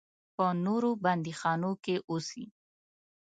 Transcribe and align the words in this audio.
په 0.35 0.45
نورو 0.65 0.89
بندیخانو 1.03 1.71
کې 1.83 1.95
اوسي. 2.09 2.45